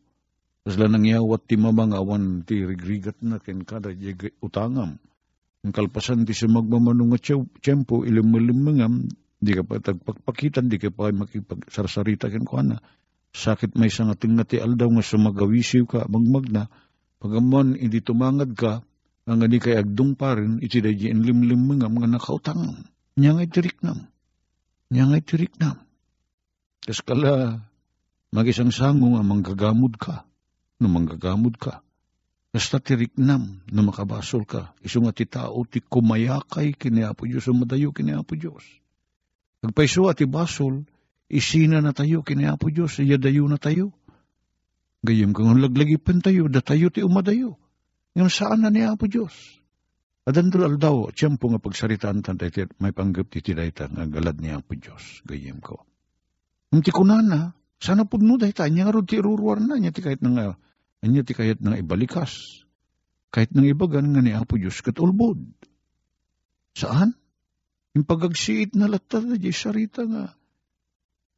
Kasla 0.63 0.87
nangyawat 0.87 1.45
ti 1.45 1.59
mamangawan 1.59 2.47
ti 2.47 2.63
rigrigat 2.63 3.19
na 3.19 3.37
ken 3.37 3.67
kada 3.67 3.91
utangam. 4.41 4.97
Ang 5.63 5.71
kalpasan 5.71 6.25
ti 6.25 6.33
sa 6.35 6.47
magmamanong 6.49 7.13
nga 7.13 7.19
tiyempo 7.61 8.03
ilim-ilimangam 8.03 9.05
di 9.43 9.51
ka 9.51 9.63
pa 9.67 9.79
tagpakpakitan, 9.79 10.71
di 10.71 10.79
ka 10.79 10.89
pa 10.91 11.11
makipagsarsarita 11.11 12.31
ken. 12.31 12.47
Sakit 13.33 13.75
may 13.75 13.91
isang 13.91 14.13
ating 14.13 14.39
nga 14.39 14.45
ti 14.47 14.57
aldaw 14.59 14.87
nga 14.87 15.03
sumagawisiw 15.03 15.83
ka, 15.89 16.05
magmagna, 16.07 16.69
pagaman 17.17 17.75
hindi 17.75 17.99
tumangad 17.99 18.53
ka, 18.55 18.85
ang 19.23 19.39
nga 19.39 19.47
di 19.47 19.55
kay 19.55 19.79
agdong 19.79 20.19
pa 20.19 20.35
rin, 20.35 20.59
iti 20.59 20.83
da 20.83 20.91
di 20.91 21.07
limlim 21.07 21.63
mga 21.63 21.87
mga 21.87 22.07
nakautang. 22.19 22.83
Nya 23.15 23.31
ngay 23.31 23.47
tiriknam. 23.47 24.11
Nya 24.91 25.07
ngay 25.07 25.23
tiriknam. 25.23 25.79
Kas 26.83 26.99
kala, 26.99 27.63
magisang 28.35 28.75
sango 28.75 29.15
nga 29.15 29.23
manggagamod 29.23 29.95
ka, 29.95 30.27
no 30.83 30.91
manggagamod 30.91 31.55
ka. 31.55 31.79
Kasta 32.51 32.83
tiriknam 32.83 33.63
na 33.71 33.81
makabasol 33.81 34.43
ka, 34.43 34.75
iso 34.83 34.99
nga 34.99 35.15
ti 35.15 35.23
tao 35.23 35.63
ti 35.63 35.79
kumayakay 35.79 36.75
kiniapo 36.75 37.23
Diyos, 37.23 37.47
umadayo 37.47 37.95
kiniapo 37.95 38.35
Diyos. 38.35 38.61
Agpaiso 39.63 40.11
at 40.11 40.19
ibasol, 40.19 40.83
isina 41.31 41.79
na 41.79 41.95
tayo, 41.95 42.19
kinayapo 42.27 42.67
Diyos, 42.67 42.99
iya 42.99 43.15
dayo 43.15 43.47
na 43.47 43.55
tayo. 43.55 43.95
Gayam 44.99 45.31
kang 45.31 45.55
laglagipan 45.55 46.19
tayo, 46.19 46.51
da 46.51 46.59
tayo 46.59 46.91
ti 46.91 46.99
umadayo. 46.99 47.55
Ngayon 48.13 48.29
saan 48.29 48.61
na 48.61 48.69
niya 48.69 48.93
po 48.93 49.09
Diyos? 49.09 49.33
Adandol 50.23 50.69
aldaw, 50.69 51.11
tiyempo 51.11 51.51
nga 51.51 51.59
pagsaritaan 51.59 52.23
tan 52.23 52.39
tayo, 52.39 52.71
may 52.79 52.95
panggap 52.95 53.27
ti 53.27 53.43
tidayta 53.43 53.91
nga 53.91 54.07
galad 54.07 54.39
niya 54.39 54.63
po 54.63 54.77
Diyos. 54.77 55.19
Gayam 55.27 55.59
ko. 55.59 55.83
Nung 56.71 56.85
ti 56.85 56.95
kunana, 56.95 57.51
sana 57.81 58.07
po 58.07 58.15
no 58.21 58.39
dahita, 58.39 58.69
niya 58.71 58.87
nga 58.87 58.95
ro 58.95 59.03
ti 59.03 59.19
iruruar 59.19 59.59
na, 59.59 59.75
niya 59.75 59.91
ti 59.91 59.99
kahit 59.99 60.23
nga, 60.23 60.55
niya 61.03 61.23
ti 61.27 61.33
kahit 61.35 61.59
nga 61.59 61.75
ibalikas. 61.75 62.63
Kahit 63.33 63.51
nang 63.51 63.65
ibagan 63.65 64.13
nga 64.13 64.21
ni 64.21 64.31
Apo 64.31 64.61
Diyos 64.61 64.79
kat 64.85 65.01
ulbod. 65.01 65.41
Saan? 66.77 67.17
Yung 67.97 68.05
pagagsiit 68.05 68.77
na 68.77 68.85
latta 68.85 69.25
na 69.25 69.41
di 69.41 69.49
sarita 69.49 70.05
nga. 70.05 70.37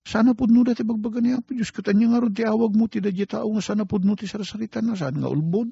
Sana 0.05 0.35
po 0.37 0.45
no 0.45 0.61
dati 0.67 0.83
bagbaga 0.83 1.23
ni 1.23 1.31
Apo 1.31 1.55
Diyos. 1.55 1.71
Katanya 1.71 2.11
nga 2.11 2.19
ron 2.21 2.35
ti 2.35 2.43
awag 2.43 2.75
mo 2.75 2.91
ti 2.91 2.99
dadya 2.99 3.25
tao 3.39 3.47
nga 3.47 3.63
sana 3.63 3.87
po 3.87 3.95
no 4.03 4.19
ti 4.19 4.27
sarasarita 4.27 4.83
na. 4.83 4.99
Saan 4.99 5.23
nga 5.23 5.31
ulbod? 5.31 5.71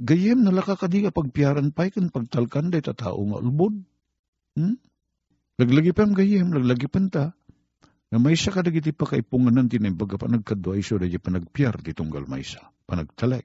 Gayem 0.00 0.40
nalaka 0.40 0.76
ka 0.78 0.86
di 0.88 1.04
ka 1.04 1.12
pagpiaran 1.12 1.76
pa 1.76 1.88
kan 1.92 2.08
pagtalkan 2.08 2.72
day 2.72 2.80
ta 2.80 2.96
tao 2.96 3.20
nga 3.20 3.38
ulbod. 3.38 3.76
Hmm? 4.56 4.76
Laglagi 5.60 5.92
pa 5.92 6.08
gayem, 6.08 6.48
laglagi 6.48 6.88
ta. 7.12 7.36
Na 8.12 8.16
may 8.20 8.36
isa 8.36 8.52
kadagiti 8.52 8.92
pa 8.92 9.08
kaipunganan 9.08 9.68
tinay 9.68 9.92
baga 9.92 10.20
pa 10.20 10.28
nagkadwa 10.28 10.76
iso 10.76 11.00
dadya 11.00 11.20
pa 11.20 11.32
nagpiar 11.32 11.80
di 11.80 11.92
tunggal 11.96 12.28
may 12.28 12.44
isa. 12.44 12.60
Panagtalag. 12.84 13.44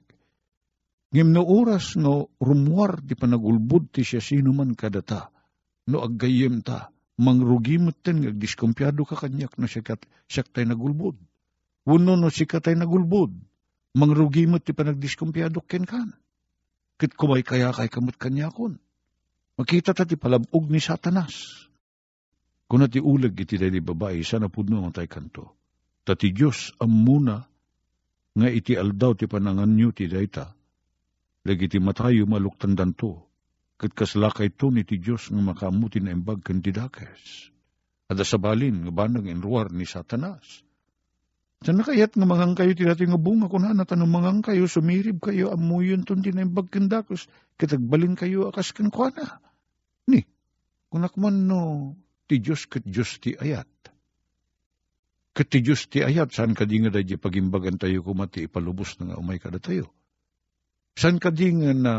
Ngim 1.08 1.32
no 1.32 1.40
oras 1.40 1.96
no 1.96 2.36
rumwar 2.36 3.00
di 3.00 3.16
pa 3.16 3.24
nagulbod 3.24 3.96
ti 3.96 4.04
siya 4.04 4.20
sino 4.20 4.52
man 4.52 4.76
kadata 4.76 5.32
no 5.88 6.04
aggayem 6.04 6.60
ta, 6.60 6.92
mangrugimot 7.16 7.96
ten, 8.04 8.20
diskumpyado 8.36 9.08
ka 9.08 9.16
kanyak 9.16 9.56
na 9.56 9.64
sikat, 9.64 10.04
siyak 10.28 10.52
tay 10.52 10.68
nagulbod. 10.68 11.16
Uno 11.88 12.12
no 12.12 12.28
sikat 12.28 12.68
tay 12.68 12.76
nagulbod, 12.76 13.32
mangrugimot 13.96 14.60
ti 14.60 14.76
panagdiskumpyado 14.76 15.64
ken 15.64 15.88
kan. 15.88 16.12
Kit 16.98 17.14
kumay 17.14 17.46
kaya 17.46 17.70
kay 17.70 17.86
kamot 17.86 18.18
kanyakon. 18.18 18.82
Makita 19.54 19.94
ta 19.94 20.02
ti 20.02 20.18
palabog 20.18 20.66
ni 20.66 20.82
satanas. 20.82 21.66
Kung 22.68 22.84
ti 22.90 23.00
ulag 23.00 23.32
iti 23.32 23.56
dali 23.56 23.80
babae, 23.80 24.20
sana 24.20 24.52
pudno 24.52 24.84
ang 24.84 24.92
tay 24.92 25.08
kanto. 25.08 25.56
Tati 26.04 26.34
Diyos 26.34 26.76
ang 26.82 26.92
muna 26.92 27.40
nga 28.38 28.48
iti 28.50 28.76
aldaw 28.76 29.16
ti 29.16 29.24
panangan 29.24 29.72
nyo 29.72 29.88
ti 29.94 30.04
dayta. 30.04 30.52
Lagi 31.48 31.66
ti 31.70 31.78
matayo 31.80 32.28
maluktan 32.28 32.76
danto. 32.76 33.24
Kat 33.78 33.94
kaslakay 33.94 34.52
to 34.52 34.68
ni 34.68 34.84
ti 34.84 35.00
Diyos 35.00 35.32
nga 35.32 35.40
makamuti 35.40 36.02
na 36.02 36.12
imbag 36.12 36.44
kan 36.44 36.60
ti 36.60 36.74
dakes. 36.74 37.54
Ada 38.10 38.26
sabalin 38.26 38.84
nga 38.84 38.92
banag 38.92 39.24
inruar 39.30 39.72
ni 39.72 39.88
Satanas. 39.88 40.67
Sa 41.58 41.74
nakayat 41.74 42.14
nga 42.14 42.22
mangang 42.22 42.54
kayo 42.54 42.70
ti 42.70 42.86
dati 42.86 43.02
nga 43.02 43.18
bunga 43.18 43.50
kung 43.50 43.66
hana 43.66 43.82
tanong 43.82 44.06
mangang 44.06 44.40
kayo 44.46 44.70
sumirib 44.70 45.18
kayo 45.18 45.50
amuyon 45.50 46.06
ton 46.06 46.22
ti 46.22 46.30
na 46.30 46.46
imbag 46.46 46.70
kan 46.70 46.86
dakes. 46.86 47.26
Katagbalin 47.58 48.14
kayo 48.14 48.46
akas 48.46 48.70
kan 48.70 48.94
kuana. 48.94 49.42
Ni, 50.06 50.22
kung 50.86 51.02
nakman 51.02 51.50
no 51.50 51.94
ti 52.30 52.38
Diyos 52.38 52.70
kat 52.70 52.86
Diyos 52.86 53.18
ti 53.18 53.34
ayat. 53.34 53.66
Kat 55.34 55.50
ti 55.50 55.58
Diyos 55.58 55.90
ti 55.90 55.98
ayat, 56.02 56.30
saan 56.30 56.54
ka 56.54 56.62
di 56.62 56.78
nga 56.78 56.94
da 56.94 57.02
pagimbagan 57.02 57.78
tayo 57.78 58.06
kumati 58.06 58.46
ipalubos 58.46 58.94
na 59.02 59.14
nga 59.14 59.16
umay 59.18 59.42
kada 59.42 59.58
tayo. 59.58 59.90
Saan 60.94 61.18
ka 61.18 61.34
di 61.34 61.50
nga 61.58 61.74
na 61.74 61.94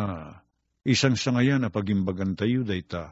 isang 0.87 1.19
sangayan 1.19 1.67
na 1.67 1.71
pagimbagan 1.71 2.39
tayo 2.39 2.63
dayta 2.63 3.11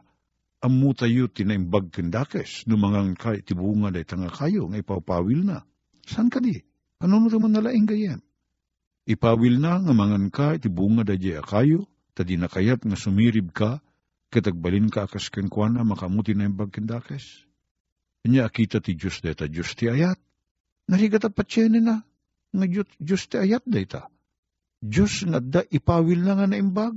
amu 0.63 0.95
tayo 0.95 1.27
tinaimbag 1.27 1.91
kendakes 1.91 2.63
numangang 2.71 3.19
kay 3.19 3.43
tibunga 3.43 3.91
day 3.91 4.07
nga 4.07 4.31
kayo 4.31 4.71
nga 4.71 4.79
ipapawil 4.79 5.43
na. 5.43 5.67
Saan 6.08 6.32
ka 6.32 6.39
di? 6.39 6.56
Ano 7.04 7.20
mo 7.20 7.28
nalaing 7.28 7.86
gayem? 7.86 8.20
Ipawil 9.08 9.60
na 9.60 9.80
nga 9.84 9.93
mangan 9.93 10.32
ka 10.32 10.56
tibunga 10.56 11.04
day 11.04 11.36
kayo, 11.43 11.88
tadi 12.15 12.39
na 12.39 12.48
kayat 12.48 12.84
nga 12.84 12.98
sumirib 12.98 13.52
ka, 13.52 13.84
katagbalin 14.32 14.88
ka 14.88 15.08
akas 15.08 15.28
kenkwana 15.32 15.84
makamuti 15.84 16.36
na 16.36 16.48
imbag 16.48 16.72
kendakes. 16.72 17.48
Kanya 18.24 18.48
akita 18.48 18.84
ti 18.84 18.96
Diyos 18.96 19.24
deta 19.24 19.48
Diyos 19.48 19.72
ti 19.76 19.88
ayat. 19.88 20.20
Narigat 20.88 21.28
at 21.28 21.36
patsyenin 21.36 21.84
na, 21.84 22.04
nga 22.56 22.65
Diyos, 23.00 23.24
ti 23.28 23.36
ayat 23.36 23.63
deta. 23.67 24.08
Diyos 24.80 25.28
nga 25.28 25.43
da 25.43 25.62
ipawil 25.67 26.24
na 26.24 26.34
nga 26.39 26.48
na 26.48 26.60
imbag. 26.60 26.96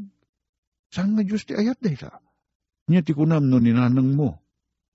Saan 0.91 1.15
nga 1.19 1.23
Diyos 1.27 1.47
ti 1.47 1.55
ayat 1.55 1.79
deta? 1.83 2.23
Nya 2.91 3.03
ti 3.03 3.15
kunam 3.15 3.47
no 3.47 3.59
ninanang 3.59 4.15
mo. 4.15 4.39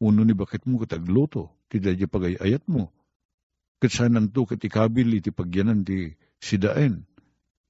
Uno 0.03 0.27
ni 0.27 0.35
bakit 0.35 0.67
mo 0.67 0.79
katagluto, 0.79 1.67
ti 1.71 1.79
dadya 1.79 2.07
pagay 2.11 2.35
ayat 2.39 2.67
mo. 2.67 2.91
Kat 3.79 3.91
sanan 3.91 4.31
to 4.31 4.47
kat 4.47 4.63
ikabil 4.63 5.19
iti 5.19 5.35
pagyanan 5.35 5.83
ti 5.83 6.15
sidaen. 6.39 7.03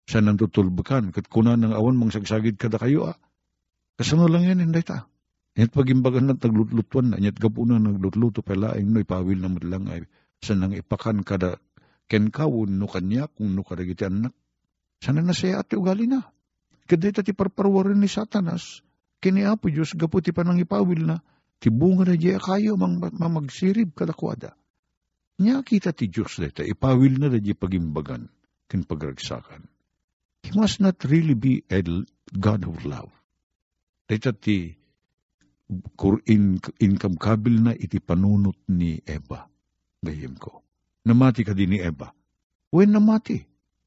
Sanan 0.06 0.38
to 0.38 0.46
tulbakan, 0.46 1.10
kat 1.10 1.26
kunan 1.26 1.66
ng 1.66 1.74
awan 1.74 1.98
mang 1.98 2.14
sagsagid 2.14 2.62
kada 2.62 2.78
kayo 2.78 3.10
ah. 3.10 3.18
Kasano 3.98 4.30
lang 4.30 4.46
yan, 4.46 4.62
hindi 4.62 4.86
ta. 4.86 5.10
Nyat 5.56 5.72
pagimbagan 5.72 6.28
na 6.28 6.36
taglutlutuan 6.36 7.16
na, 7.16 7.18
nyat 7.18 7.40
gapunan 7.40 7.80
naglutluto 7.80 8.44
palaing 8.44 8.92
no 8.92 9.00
ipawil 9.00 9.40
na 9.40 9.48
madlang 9.48 9.88
ay 9.88 10.04
sanang 10.44 10.76
ipakan 10.76 11.24
kada 11.24 11.64
ken 12.12 12.28
kawun 12.28 12.76
no 12.76 12.92
kanya 12.92 13.32
kung 13.32 13.56
no 13.56 13.64
kadagiti 13.64 14.04
anak. 14.04 14.36
Sana 15.00 15.24
na 15.24 15.32
siya 15.32 15.64
ati 15.64 15.80
ugali 15.80 16.12
na. 16.12 16.28
Kaday 16.86 17.16
ti 17.24 17.32
parparwarin 17.32 17.98
ni 17.98 18.12
satanas, 18.12 18.84
kini 19.24 19.48
apo 19.48 19.72
Diyos 19.72 19.96
gapu 19.96 20.20
ti 20.20 20.36
panang 20.36 20.60
ipawil 20.60 21.08
na, 21.08 21.24
ti 21.58 21.72
bunga 21.72 22.12
na 22.12 22.20
diya 22.20 22.38
kayo 22.38 22.76
mang 22.76 23.00
mamagsirib 23.00 23.96
kadakwada. 23.96 24.54
Nya 25.36 25.60
kita 25.68 25.92
ti 25.92 26.08
Diyos 26.08 26.40
deta, 26.40 26.64
ipawil 26.64 27.20
na 27.20 27.28
diya 27.28 27.60
pagimbagan, 27.60 28.32
kin 28.72 28.88
pagragsakan. 28.88 29.68
He 30.48 30.56
must 30.56 30.80
not 30.80 31.02
really 31.04 31.36
be 31.36 31.66
a 31.68 31.84
God 32.32 32.64
of 32.64 32.86
love. 32.88 33.12
Deta 34.08 34.32
ti 34.32 34.78
in, 36.30 36.62
income 36.80 37.18
kabil 37.18 37.56
na 37.60 37.74
iti 37.74 37.98
panunot 37.98 38.56
ni 38.70 39.02
Eva. 39.04 39.50
Gayem 40.06 40.38
ko. 40.38 40.62
Namati 41.06 41.42
ka 41.42 41.58
din 41.58 41.74
ni 41.74 41.80
Eva. 41.82 42.14
When 42.70 42.94
namati? 42.94 43.42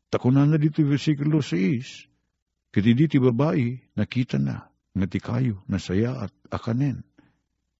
Takunan 0.08 0.50
na 0.50 0.58
dito 0.58 0.82
versikulo 0.82 1.44
6. 1.44 2.72
Kiti 2.74 2.92
diti 2.92 3.16
babae, 3.16 3.96
nakita 3.96 4.36
na, 4.36 4.68
nga 4.68 5.06
ti 5.08 5.20
nasaya 5.68 6.28
at 6.28 6.34
akanen. 6.52 7.04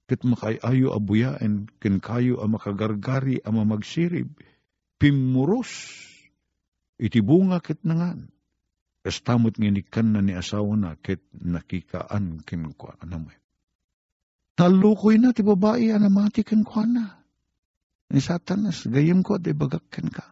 Kat 0.09 0.25
makayayo 0.25 0.97
abuyaen, 0.97 1.69
ken 1.85 2.01
kayo 2.01 2.41
ang 2.41 2.57
makagargari 2.57 3.45
ang 3.45 3.61
mamagsirib, 3.61 4.33
pimuros, 4.97 5.69
iti 6.97 7.21
bunga 7.21 7.61
ket 7.61 7.85
nangan. 7.85 8.33
Kastamot 9.05 9.61
nginikan 9.61 10.17
na 10.17 10.25
ni 10.25 10.33
asawa 10.33 10.81
na, 10.81 10.97
ket 10.97 11.21
nakikaan 11.37 12.41
ken 12.41 12.73
kwa 12.73 12.97
anamay. 13.05 13.37
Nalukoy 14.59 15.21
na 15.21 15.37
ti 15.37 15.45
babae 15.45 15.93
anamati 15.93 16.41
ken 16.41 16.65
kwa 16.65 16.89
na. 16.89 17.05
Ni 18.09 18.25
satanas, 18.25 18.89
gayem 18.89 19.21
ko 19.21 19.37
at 19.37 19.45
ibagakken 19.45 20.09
ka. 20.09 20.25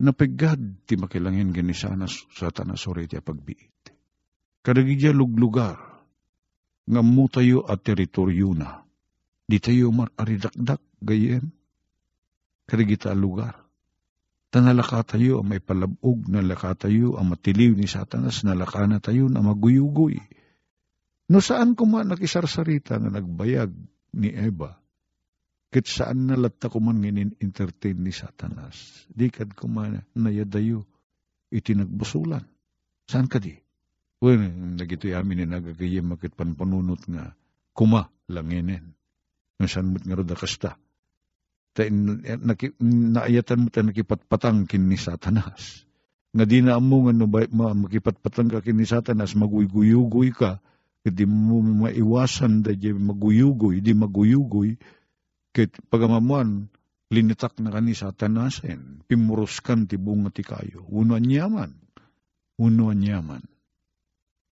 Napigad 0.00 0.58
ti 0.88 0.96
makilangin 0.96 1.52
gani 1.52 1.76
sana 1.76 2.08
satanas 2.08 2.88
ori 2.88 3.04
ti 3.04 3.20
pagbiit. 3.20 3.92
Kadagidya 4.64 5.12
luglugar, 5.12 5.76
nga 6.88 7.00
mo 7.04 7.28
tayo 7.28 7.68
at 7.68 7.84
teritoryo 7.84 8.56
na. 8.56 8.83
Di 9.44 9.60
tayo 9.60 9.92
maridakdak 9.92 10.80
gayem. 11.04 11.52
Kadagita 12.64 13.12
lugar. 13.12 13.60
Tanalaka 14.48 15.02
tayo 15.18 15.42
ang 15.42 15.50
may 15.50 15.58
palabog, 15.58 16.30
nalaka 16.30 16.86
tayo 16.86 17.18
ang 17.18 17.34
matiliw 17.34 17.74
ni 17.74 17.90
satanas, 17.90 18.46
nalaka 18.46 18.86
na 18.86 19.02
tayo 19.02 19.26
na 19.26 19.42
maguyugoy. 19.42 20.22
No 21.28 21.42
saan 21.42 21.74
ko 21.74 21.88
man 21.88 22.12
nakisarsarita 22.12 23.00
nga 23.00 23.10
nagbayag 23.10 23.72
ni 24.14 24.30
Eva, 24.30 24.78
kit 25.74 25.90
saan 25.90 26.30
nalatta 26.30 26.70
ko 26.70 26.78
man 26.78 27.02
entertain 27.02 27.98
ni 27.98 28.14
Satanas, 28.14 29.08
di 29.10 29.26
kad 29.32 29.50
ko 29.58 29.66
man 29.66 30.06
nayadayo, 30.14 30.86
iti 31.50 31.74
nagbusulan. 31.74 32.46
Saan 33.10 33.26
ka 33.26 33.42
di? 33.42 33.58
Well, 34.22 34.38
nagito 34.78 35.10
yamin 35.10 35.42
ni 35.42 35.46
nagagayim 35.50 36.14
makit 36.14 36.38
panpanunot 36.38 37.02
nga, 37.10 37.34
kuma 37.74 38.06
langinin. 38.30 38.94
Saan 39.62 39.94
mo't 39.94 40.02
nga 40.02 40.18
roda 40.18 40.34
kasta. 40.34 40.74
Ta, 41.74 41.82
naki, 41.86 42.74
naayatan 42.82 43.66
mo 43.66 43.68
tayo 43.70 43.90
nakipatpatang 43.90 44.66
kin 44.66 44.86
ni 44.90 44.98
Satanas. 44.98 45.86
Nga 46.34 46.44
di 46.46 46.58
na 46.62 46.82
mo 46.82 47.06
nga 47.06 47.14
no, 47.14 47.26
makipatpatang 47.54 48.50
ka 48.50 48.58
kin 48.62 48.78
ni 48.78 48.86
Satanas, 48.86 49.38
maguyuyugoy 49.38 50.34
ka, 50.34 50.58
di 51.04 51.24
mo 51.28 51.60
maiwasan 51.62 52.64
da 52.64 52.72
di 52.72 52.90
maguyugoy, 52.90 53.78
di 53.84 53.92
maguyugoy, 53.92 54.74
kit 55.54 55.70
pagamamuan, 55.86 56.66
linitak 57.12 57.60
na 57.62 57.70
kani 57.70 57.94
satanasen, 57.94 59.06
pimuruskan 59.06 59.86
ti 59.86 60.00
bunga 60.00 60.34
ti 60.34 60.42
kayo, 60.42 60.82
uno 60.90 61.14
anyaman, 61.14 61.70
uno 62.58 62.90
anyaman, 62.90 63.44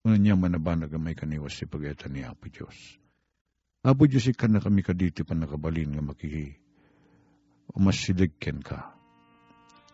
uno 0.03 0.13
anyaman 0.15 0.57
na 0.57 0.61
ba 0.63 0.75
nagamay 0.75 1.15
kaniwas 1.15 1.55
si 1.55 1.69
pagayatan 1.69 2.17
ni 2.17 2.23
Apo 2.25 2.49
Diyos. 2.49 2.99
Apo 3.79 4.11
Diyos 4.11 4.27
ikan 4.35 4.59
na 4.59 4.61
kami 4.61 4.83
kaditi 4.83 5.23
pa 5.23 5.39
nakabalin 5.39 5.95
nga 5.95 6.03
maki 6.03 6.51
umasiligken 7.79 8.59
ka. 8.59 8.91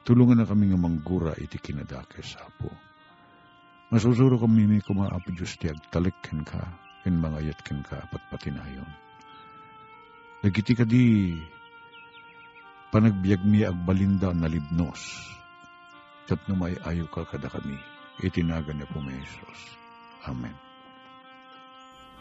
Tulungan 0.09 0.41
na 0.41 0.49
kami 0.49 0.73
nga 0.73 0.81
manggura 0.81 1.33
iti 1.37 1.61
kinadakes, 1.61 2.41
Apo. 2.41 2.73
Masusuro 3.93 4.41
kami 4.41 4.65
ni 4.65 4.79
kumaapo 4.81 5.29
Diyos 5.37 5.61
ti 5.61 5.69
agtalikken 5.69 6.49
ka, 6.49 6.61
in 7.05 7.21
mga 7.21 7.53
yatken 7.53 7.85
ka, 7.85 8.09
patpatinayon. 8.09 8.89
Nagiti 10.41 10.73
ka 10.73 10.89
di 10.89 11.37
panagbiag 12.89 13.45
mi 13.45 13.69
agbalinda 13.69 14.33
na 14.33 14.49
libnos. 14.49 15.29
Kat 16.25 16.41
no 16.49 16.57
may 16.57 16.73
ayo 16.89 17.05
ka 17.13 17.29
kada 17.29 17.53
kami, 17.53 17.77
itinaga 18.25 18.73
niya 18.73 18.89
po 18.89 19.05
may 19.05 19.21
Jesus. 19.21 19.61
Amen. 20.25 20.64